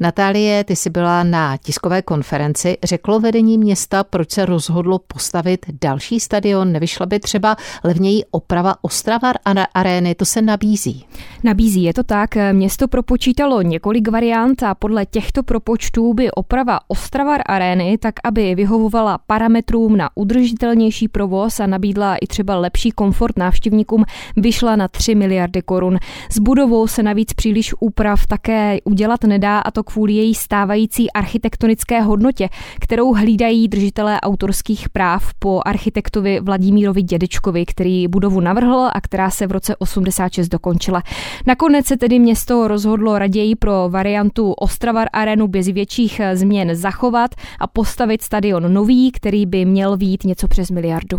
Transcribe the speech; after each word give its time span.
Natálie, 0.00 0.64
ty 0.64 0.76
jsi 0.76 0.90
byla 0.90 1.24
na 1.24 1.56
tiskové 1.56 2.02
konferenci. 2.02 2.76
Řeklo 2.84 3.20
vedení 3.20 3.58
města, 3.58 4.04
proč 4.04 4.30
se 4.30 4.46
rozhodlo 4.46 4.98
postavit 4.98 5.66
další 5.82 6.20
stadion? 6.20 6.72
Nevyšla 6.72 7.06
by 7.06 7.20
třeba 7.20 7.56
levněji 7.84 8.22
oprava 8.30 8.74
Ostravar 8.82 9.36
arény? 9.74 10.14
To 10.14 10.24
se 10.24 10.42
nabízí. 10.42 11.06
Nabízí, 11.44 11.82
je 11.82 11.94
to 11.94 12.02
tak. 12.02 12.30
Město 12.52 12.88
propočítalo 12.88 13.62
několik 13.62 14.08
variant 14.08 14.62
a 14.62 14.74
podle 14.74 15.06
těchto 15.06 15.42
propočtů 15.42 16.14
by 16.14 16.30
oprava 16.30 16.80
Ostravar 16.88 17.42
arény, 17.46 17.98
tak 17.98 18.14
aby 18.24 18.54
vyhovovala 18.54 19.18
parametrům 19.26 19.96
na 19.96 20.10
udržitelnější 20.14 21.08
provoz 21.08 21.60
a 21.60 21.66
nabídla 21.66 22.16
i 22.16 22.26
třeba 22.26 22.56
lepší 22.56 22.90
komfort 22.90 23.38
návštěvníkům, 23.38 24.04
vyšla 24.36 24.76
na 24.76 24.88
3 24.88 25.14
miliardy 25.14 25.62
korun. 25.62 25.98
S 26.30 26.38
budovou 26.38 26.86
se 26.86 27.02
navíc 27.02 27.32
příliš 27.32 27.74
úprav 27.80 28.26
také 28.26 28.78
udělat 28.84 29.24
nedá 29.24 29.58
a 29.58 29.70
to 29.70 29.83
kvůli 29.84 30.12
její 30.12 30.34
stávající 30.34 31.10
architektonické 31.10 32.00
hodnotě, 32.00 32.48
kterou 32.80 33.12
hlídají 33.12 33.68
držitelé 33.68 34.20
autorských 34.20 34.88
práv 34.88 35.34
po 35.38 35.60
architektovi 35.66 36.40
Vladimírovi 36.40 37.02
Dědečkovi, 37.02 37.66
který 37.66 38.08
budovu 38.08 38.40
navrhl 38.40 38.88
a 38.94 39.00
která 39.00 39.30
se 39.30 39.46
v 39.46 39.52
roce 39.52 39.76
86 39.76 40.48
dokončila. 40.48 41.02
Nakonec 41.46 41.86
se 41.86 41.96
tedy 41.96 42.18
město 42.18 42.68
rozhodlo 42.68 43.18
raději 43.18 43.56
pro 43.56 43.88
variantu 43.88 44.52
Ostravar 44.52 45.08
Arenu 45.12 45.48
bez 45.48 45.66
větších 45.66 46.20
změn 46.34 46.74
zachovat 46.76 47.30
a 47.60 47.66
postavit 47.66 48.22
stadion 48.22 48.72
nový, 48.74 49.12
který 49.12 49.46
by 49.46 49.64
měl 49.64 49.96
vít 49.96 50.24
něco 50.24 50.48
přes 50.48 50.70
miliardu. 50.70 51.18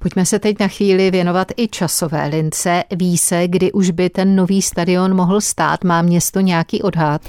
Pojďme 0.00 0.26
se 0.26 0.38
teď 0.38 0.60
na 0.60 0.68
chvíli 0.68 1.10
věnovat 1.10 1.48
i 1.56 1.68
časové 1.68 2.26
lince. 2.26 2.84
Ví 2.96 3.18
se, 3.18 3.48
kdy 3.48 3.72
už 3.72 3.90
by 3.90 4.10
ten 4.10 4.36
nový 4.36 4.62
stadion 4.62 5.14
mohl 5.14 5.40
stát? 5.40 5.84
Má 5.84 6.02
město 6.02 6.40
nějaký 6.40 6.82
odhad? 6.82 7.22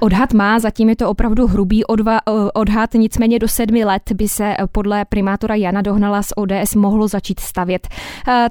Odhad 0.00 0.32
má, 0.32 0.58
zatím 0.58 0.88
je 0.88 0.96
to 0.96 1.10
opravdu 1.10 1.46
hrubý 1.46 1.84
odva, 1.84 2.18
odhad, 2.54 2.94
nicméně 2.94 3.38
do 3.38 3.48
sedmi 3.48 3.84
let 3.84 4.02
by 4.14 4.28
se 4.28 4.54
podle 4.72 5.04
primátora 5.04 5.54
Jana 5.54 5.82
Dohnala 5.82 6.22
z 6.22 6.32
ODS 6.36 6.74
mohlo 6.74 7.08
začít 7.08 7.40
stavět. 7.40 7.88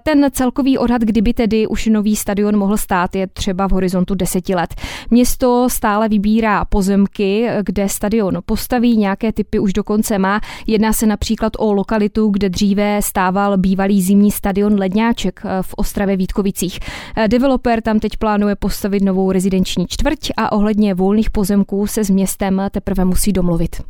Ten 0.04 0.26
celkový 0.32 0.78
odhad, 0.78 1.02
kdyby 1.02 1.34
tedy 1.34 1.68
už 1.68 1.86
nový 1.86 2.16
stadion 2.16 2.58
mohl 2.58 2.78
stát, 2.78 3.16
je 3.16 3.28
třeba 3.28 3.68
v 3.68 3.72
horizontu 3.72 4.16
deseti 4.16 4.56
let. 4.56 4.76
Město 5.10 5.68
stále 5.70 6.10
vybírá 6.10 6.66
pozemky, 6.66 7.48
kde 7.66 7.90
stadion 7.90 8.40
postaví, 8.46 8.98
nějaké 8.98 9.34
typy 9.34 9.60
už 9.60 9.74
dokonce 9.74 10.18
má. 10.18 10.42
Jedná 10.68 10.94
se 10.94 11.06
například 11.06 11.54
o 11.58 11.74
lokalitu, 11.74 12.30
kde 12.30 12.50
dříve 12.50 13.02
stával 13.02 13.39
vybudoval 13.40 13.58
bývalý 13.58 14.02
zimní 14.02 14.32
stadion 14.32 14.80
Ledňáček 14.80 15.42
eh, 15.46 15.64
v 15.64 15.74
Ostravě 15.78 16.18
Vítkovicích. 16.18 16.80
Eh, 17.18 17.28
developer 17.28 17.82
tam 17.82 18.00
teď 18.00 18.18
plánuje 18.18 18.56
postavit 18.56 19.04
novou 19.04 19.32
rezidenční 19.32 19.88
čtvrť 19.88 20.32
a 20.38 20.52
ohledně 20.52 20.94
volných 20.94 21.30
pozemků 21.30 21.88
se 21.88 22.04
s 22.04 22.10
městem 22.10 22.62
teprve 22.72 23.06
musí 23.06 23.34
domluvit. 23.34 23.82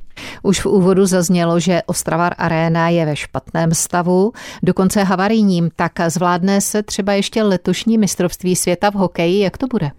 Už 0.43 0.61
v 0.61 0.65
úvodu 0.65 1.05
zaznělo, 1.05 1.59
že 1.59 1.81
Ostravar 1.85 2.33
Arena 2.37 2.89
je 2.89 3.05
ve 3.05 3.15
špatném 3.15 3.73
stavu, 3.73 4.31
dokonce 4.63 5.03
havarijním, 5.03 5.69
tak 5.75 5.91
zvládne 6.07 6.61
se 6.61 6.83
třeba 6.83 7.13
ještě 7.13 7.43
letošní 7.43 7.97
mistrovství 7.97 8.55
světa 8.55 8.91
v 8.91 8.93
hokeji, 8.93 9.39
jak 9.39 9.57
to 9.57 9.67
bude? 9.67 9.91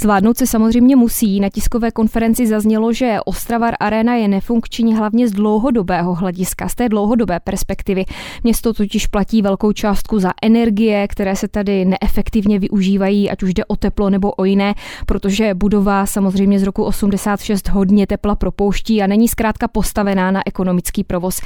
Zvládnout 0.00 0.36
se 0.36 0.46
samozřejmě 0.46 0.96
musí. 0.96 1.40
Na 1.40 1.48
tiskové 1.48 1.90
konferenci 1.90 2.46
zaznělo, 2.46 2.92
že 2.92 3.16
Ostravar 3.24 3.74
Arena 3.80 4.14
je 4.14 4.28
nefunkční 4.28 4.96
hlavně 4.96 5.28
z 5.28 5.32
dlouhodobého 5.32 6.14
hlediska, 6.14 6.68
z 6.68 6.74
té 6.74 6.88
dlouhodobé 6.88 7.40
perspektivy. 7.40 8.04
Město 8.42 8.72
totiž 8.72 9.06
platí 9.06 9.42
velkou 9.42 9.72
částku 9.72 10.20
za 10.20 10.32
energie, 10.42 11.08
které 11.08 11.36
se 11.36 11.48
tady 11.48 11.84
neefektivně 11.84 12.58
využívají, 12.58 13.30
ať 13.30 13.42
už 13.42 13.54
jde 13.54 13.64
o 13.64 13.76
teplo 13.76 14.10
nebo 14.10 14.32
o 14.32 14.44
jiné, 14.44 14.74
protože 15.06 15.54
budova 15.54 16.06
samozřejmě 16.06 16.58
z 16.58 16.62
roku 16.62 16.84
86 16.84 17.68
hodně 17.68 18.06
tepla 18.06 18.34
propouští 18.34 19.02
a 19.02 19.06
není 19.06 19.28
zkrátka 19.28 19.63
zkrátka 19.64 19.68
postavená 19.68 20.30
na 20.30 20.42
ekonomický 20.46 21.04
provoz. 21.04 21.40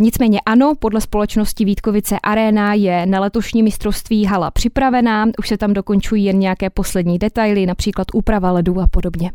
Nicméně 0.00 0.40
ano, 0.46 0.74
podle 0.78 1.00
společnosti 1.00 1.64
Vítkovice 1.64 2.16
Arena 2.22 2.74
je 2.74 3.06
na 3.06 3.20
letošní 3.20 3.62
mistrovství 3.62 4.26
hala 4.26 4.50
připravená, 4.50 5.26
už 5.38 5.48
se 5.48 5.56
tam 5.56 5.72
dokončují 5.72 6.24
jen 6.24 6.38
nějaké 6.38 6.70
poslední 6.70 7.18
detaily, 7.18 7.66
například 7.66 8.06
úprava 8.14 8.52
ledů 8.52 8.80
a 8.80 8.86
podobně. 8.86 9.32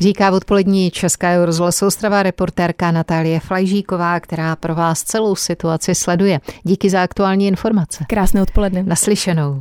Říká 0.00 0.30
v 0.30 0.34
odpolední 0.34 0.90
Česká 0.90 1.44
rozhlasu 1.44 1.86
Ostrava 1.86 2.22
reportérka 2.22 2.90
Natálie 2.90 3.40
Flajžíková, 3.40 4.20
která 4.20 4.56
pro 4.56 4.74
vás 4.74 5.02
celou 5.02 5.36
situaci 5.36 5.94
sleduje. 5.94 6.40
Díky 6.62 6.90
za 6.90 7.02
aktuální 7.02 7.46
informace. 7.46 8.04
Krásné 8.08 8.42
odpoledne. 8.42 8.82
Naslyšenou. 8.82 9.60